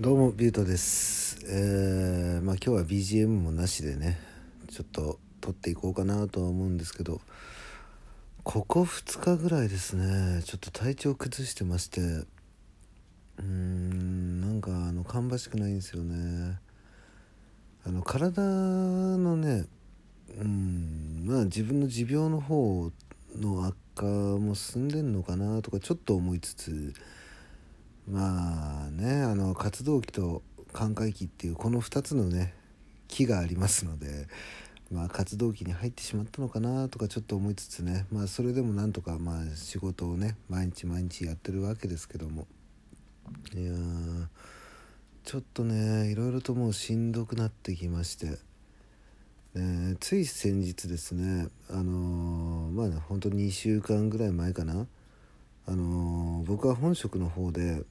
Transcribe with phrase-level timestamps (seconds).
[0.00, 1.44] どうもビュートです。
[1.46, 4.18] えー、まあ今日は BGM もなしでね
[4.70, 7.20] ちょっと撮っていこうかなとは思うんですけど
[8.42, 16.58] ここ2日ぐらいですねちょっと体調崩してましてうーんなんかあの芳しくないんですよね。
[17.84, 19.66] あの体のね
[20.40, 22.90] うんまあ自分の持病の方
[23.38, 26.94] の悪化も進んでんのかなとかちょっと思いつつ
[28.08, 32.54] まあねあの活動期と寛解期っていうこの2つのね
[33.08, 34.28] 期がありますので、
[34.90, 42.46] まあ、活動期に入ってしまったのかなとかちょっと思いつつね、まあ、それでもなんとかまあ仕事をね毎日毎日やってるわけですけども
[43.54, 43.72] いや
[45.24, 48.38] ちょっとねいろいろともうしんどくなってきまして。
[49.52, 54.86] ね、つい先日ですねあのー、まあね本当に2週間ぐらい前かな
[55.70, 57.84] あのー、僕は本職の方で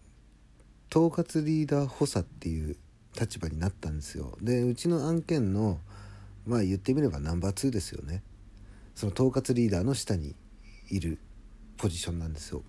[0.92, 2.76] 統括リーダー補佐っていう
[3.18, 4.38] 立場になったんですよ。
[4.42, 5.80] でうちの案件の
[6.46, 8.22] まあ言ってみればナンバー2ですよね。
[8.96, 10.36] その統括リーダーの下に
[10.90, 11.20] いる
[11.78, 12.64] ポジションなんですよ。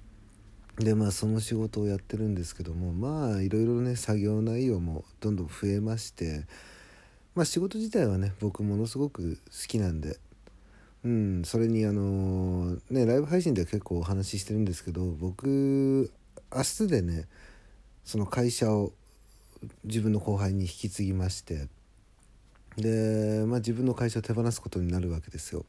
[0.79, 6.47] でまあその仕事をやってるんですけどもまあいろいろね作業内容もどんどん増えまして
[7.35, 10.19] まあ仕事自体はね僕ものすごく好きなんで
[11.05, 16.13] うんそれにあのねライブ配信では結構お話ししてるんですけど僕
[16.55, 17.27] 明日でね
[18.05, 18.93] その会社を
[19.85, 21.69] 自分の後輩に引き継ぎまして
[22.77, 25.67] で、まあ、自分の会社を手放すことになるわけですよ。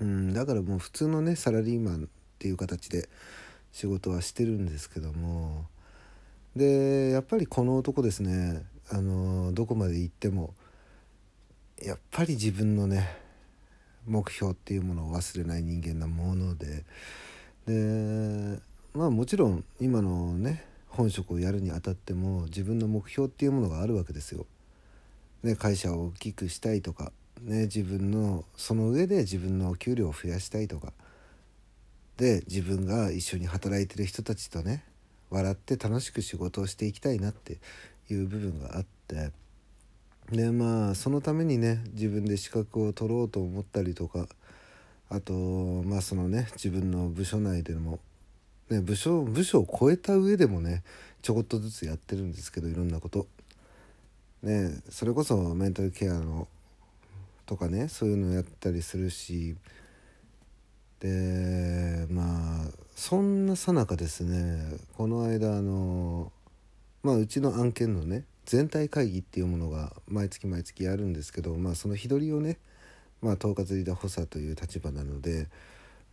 [0.00, 2.06] うん、だからもう普通のねサラリーマンっ
[2.38, 3.08] ていう形で
[3.72, 5.66] 仕事はしてるんですけども
[6.56, 10.52] でやっぱりこの男ですねあのどこまで行っても
[11.80, 13.23] やっぱり自分のね
[14.06, 16.84] 目標っていうものを忘れない人間なもので
[17.66, 18.60] で
[18.94, 24.46] まあもちろん今のね本職をやるにあたっても自分の目標っていうものがあるわけですよ。
[25.42, 30.92] ね、会社を大きくしたいとか、ね、自分のその上で自分の給料を増やしたいとか
[32.16, 34.84] で自分が一緒に働いてる人たちとね
[35.30, 37.58] 笑って楽しく仕事をしていきたいなって
[38.08, 39.32] いう部分があって
[40.30, 44.26] でまあそのためにね自分で資格を取ろうと思ったりとか
[45.10, 48.00] あとまあそのね自分の部署内でも
[48.70, 50.82] ね、部署部署を超えた上でもね
[51.22, 53.26] ちょこっとずつやってるんですけどいろんなこと。
[54.42, 56.48] ね、それこそメンタルケアの
[57.46, 59.56] とかねそういうのをやったりするし
[61.00, 66.30] でまあそんなさなかですねこの間あの
[67.02, 72.58] まあうちの案件のね全体会議っていうものが毎月毎月やるんですけどまあその日取りをね
[73.22, 75.48] まあ統括リーダー補佐という立場なので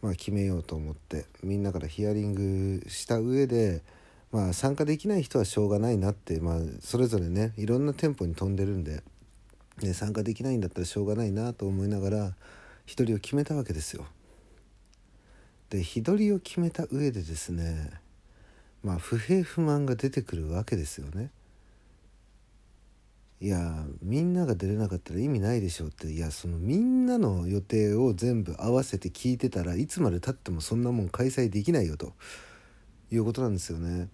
[0.01, 3.81] まあ、決めようと思ってみんなからヒアリングした上で、
[4.31, 9.03] まあ、参加できない人はしょうがないなって、まあ、それぞれねいろんな店舗に飛んでるんで、
[9.81, 12.33] ね、参加できないんだったらしょうがないなと思いながら
[12.85, 14.05] 一人を決めたわけですよ。
[15.69, 17.91] で日取りを決めた上でですね
[18.83, 21.29] まあ不平不満が出てくるわけですよね。
[23.41, 32.13] いやみんなが出れなかったら意味ないでしょうっていやそのみんなの予定を全部合わせて聞いてたらいつまでたってもそんなもん開催できないよと
[33.11, 34.09] いうことなんですよね。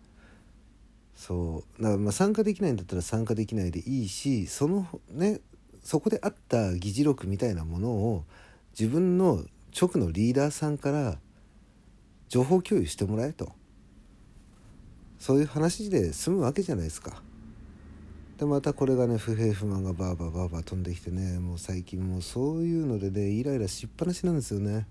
[1.13, 5.41] そうだからまあ参加できないんだったら参加できないでいいしそのね
[5.83, 8.23] そこであった議事録みたいなものを
[8.79, 9.43] 自分の
[9.77, 11.17] 直のリーダーさんから
[12.29, 13.51] 情報共有してもらえと
[15.19, 17.26] そういう話で済むわけじゃないですか。
[18.37, 24.85] でまたこれがね不平不満がバーバーバーバー飛んできてねもう最近もうそういうのでねイライラしっぱなしなんですよね。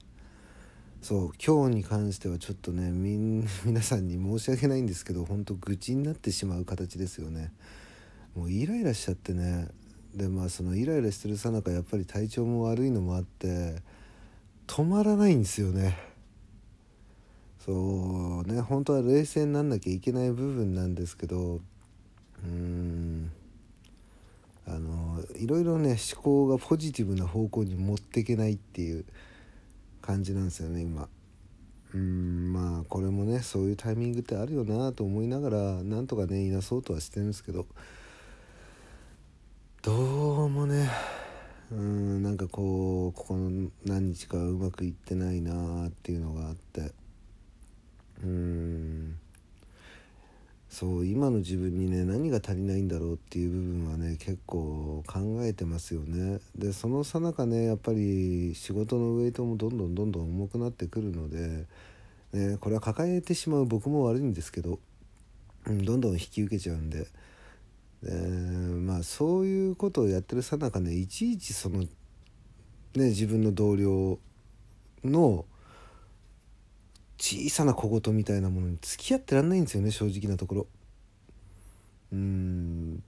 [1.00, 7.52] そう今日に関してはちょっとねみん 皆さんに申し訳ないんですけどほんと愚痴になってしまう形ですよね。
[8.34, 9.68] もうイライラしちゃってね。
[10.12, 13.76] でまあそのイライラしてるさなかやっぱり体調も悪いのもあって
[14.66, 15.96] 止まらないんですよね。
[17.64, 23.35] そうね本当は冷静になんなきゃいけない部分なんですけどうーん。
[24.66, 29.04] あのいろいろね思考がポジティブな方向に持っていけないっていう
[30.02, 31.08] 感じなんですよね今。
[31.94, 37.66] うんまあこれもねそういうタイミングってあるよなと思いながらなんとかねいなそうとはしてるんですけど。
[39.82, 40.90] どうもね
[41.70, 46.92] うんなんかこうここの何日かうまくいってないなっていうのがあって
[48.24, 49.16] うん
[50.78, 61.64] そう今の自分にね何が足りないんだろうっていう部分はね結構考えてますよねでそのさなかねやっぱり仕事のウエイトもどんどんどんどん重くなってくるので、
[62.34, 64.78] ね、これは抱えてしまう僕も悪いんですけど
[65.66, 67.06] うん、どんどん引き受けちゃうんで。
[68.02, 71.88] でまあそういうことをやってるさなかねいちいちそのね
[72.94, 74.18] 自分の同僚
[75.02, 75.46] の
[77.18, 80.66] 小さな小言みたいなものに付き合ってらんないんですよね正直なところ。
[82.12, 83.02] うん。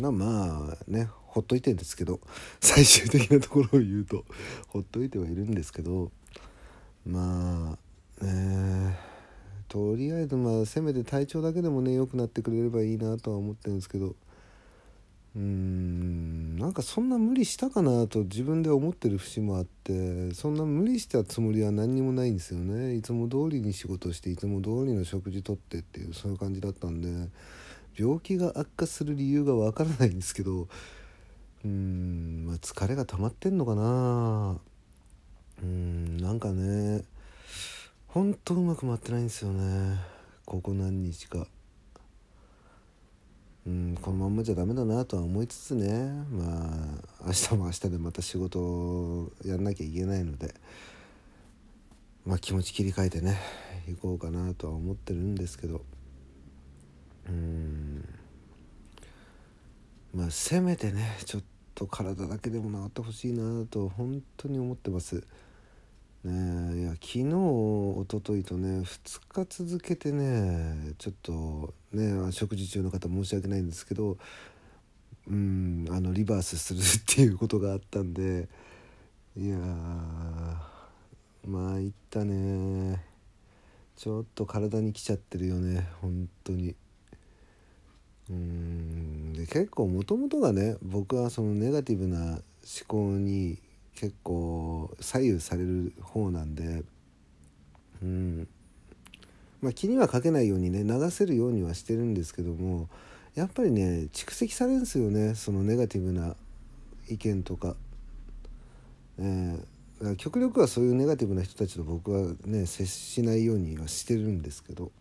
[0.00, 2.20] まあまあねほっといてんですけど
[2.60, 4.24] 最終的なところを言うと
[4.68, 6.12] ほっといてはいるんですけど
[7.04, 7.78] ま
[8.20, 8.96] あね
[9.68, 14.14] とりあえずまあせめて体調だけでもね良くなってくれればいいなとは思ってるんですけど
[15.36, 16.37] うーん。
[16.58, 22.96] なんかそんな無理したかなと自分で思ってる節もあってそんな無理したつもりは何にもないんですよね。
[22.96, 27.30] いつも通りに仕事していつも通りの食事とってっていうそういう感じだったんで
[27.96, 34.58] 病気が悪化する理由がわからないんですけどうーん、まあ、疲れが溜まってんのかな。
[35.62, 37.04] うんなんかね
[38.08, 39.96] ほんとうまく回ってないんですよね。
[40.44, 41.46] ここ何日か。
[43.68, 46.24] うんこのまんまじゃダメだなとは思いつつね。
[46.30, 46.70] ま
[47.20, 50.54] あ明日も明日でまた仕事をやんなきゃいけないので。
[52.24, 53.38] まあ気持ち切り替えてね
[53.86, 55.82] 行こうかなとは思ってるんですけど。
[57.28, 58.08] うん。
[60.14, 61.42] まあせめてねちょっ
[61.74, 65.22] と体だけでも治ってほしいなと本当に思ってます。
[66.24, 74.16] ねいや昨日おとといとね2日続けてねちょっとね食事中の方申し訳ないんですけど
[75.28, 78.48] うんあのリバースするっていうことがあったんで
[79.36, 79.58] いや
[81.46, 83.08] まあいったね。
[83.98, 86.76] ちょっと体に来ちゃってるよね本当に。
[88.30, 92.40] うんで結構もともとがね僕はそのネガティブな思
[92.86, 93.58] 考に
[93.98, 96.84] 結構左右される方なんで
[98.00, 98.48] うん
[99.60, 102.88] まあ気にはかけないようにね流せるようにはしてるんですけども
[103.34, 106.36] やっぱりね蓄積されるんですよねそのネガティブな
[107.08, 107.74] 意見とか。
[109.20, 114.92] えー、極力はそういうネガティブな人たちと僕はね接しないようにはしてるんですけど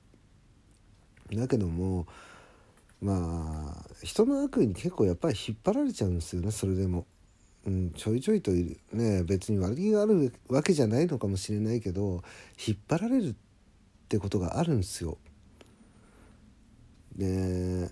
[1.32, 2.08] だけども
[3.00, 7.06] まあ人の悪意に結構やっぱり引っ張られちゃうんですよねそれでも。
[7.68, 8.52] うん、ちょいちょいと
[8.94, 12.24] ね別に悪気があるわけじゃないのかもしれないけど
[12.66, 13.36] 引っ張られるっ
[14.08, 15.18] てことがあるんですよ。
[17.18, 17.92] で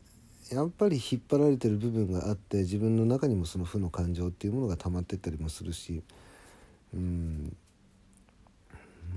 [0.50, 6.04] やっぱり引っ張られてる部分があって自分の中にもその負の感情っていうものが溜まってったりもするし、
[6.94, 7.57] うん、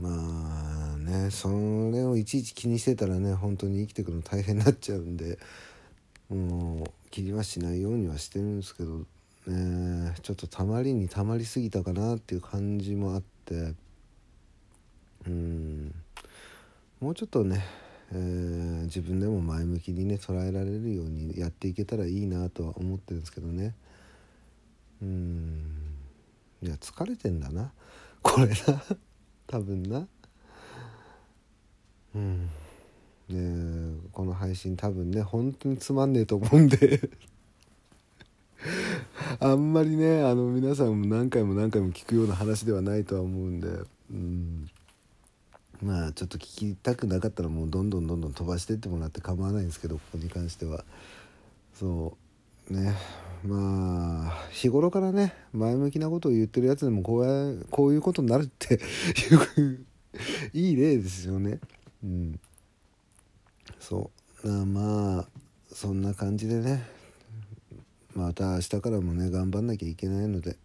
[0.00, 5.38] まあねそれをいちいち気にしてたらね本当に生きていくの大変になっちゃうんで
[6.30, 9.02] もう気にはしないようにはしてるんですけど
[9.50, 13.74] ねちょっとたまりにたまりすぎたかなっていう感じもあって。
[15.26, 15.94] うん。
[17.00, 17.64] もうちょっとね、
[18.12, 23.74] えー、自分でも前向きにね捉えられるようにやっていけたらいいなとは思ってるんですけどね。
[25.02, 25.94] うん。
[26.62, 27.72] いや疲れてんだな。
[28.22, 28.54] これな。
[29.46, 30.08] 多分な。
[32.14, 32.48] うん。
[33.28, 37.10] ねこの配信多分ね本当につまんねえと思うんで。
[39.40, 43.68] あんまりねあの皆さんも何回も何回も聞くような話ではないとは思うんで、
[44.10, 44.68] うん、
[45.80, 50.84] まあちょっと聞きたくなかったらもうどんどんどんどん飛ばしてってもらって構わないんですけどここに関しては。
[51.72, 52.16] そ
[52.68, 52.74] う。
[52.74, 52.96] ね。
[53.44, 58.78] まあ日頃からね前向きなことを言ってるやつでもこうやこういうことになるってい
[59.62, 59.86] う
[60.52, 61.60] いい例ですよね。
[62.02, 62.40] うん。
[63.78, 64.10] そ
[64.42, 64.48] う。
[64.48, 65.28] まあ
[65.72, 66.97] そんな感じでね。
[68.18, 70.56] また明日からもね頑張んなきゃいけないので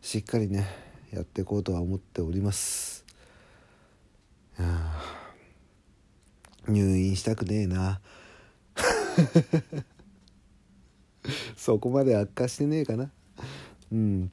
[0.00, 0.68] しっかりね
[1.12, 3.04] やっていこうとは思っております。
[6.68, 8.00] 入院したくねえな。
[11.56, 13.10] そこまで悪化してねえかな。
[13.90, 14.30] うん。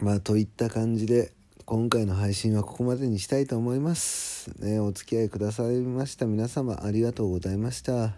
[0.00, 1.32] まあといった感じで
[1.66, 4.48] 今回の配信はここまでにしたいと思います。
[4.58, 8.14] ねお付き合いくださいました皆様ありがとうございました。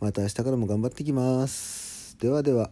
[0.00, 1.91] また明日からも頑張ってきます。
[2.22, 2.70] ではでは。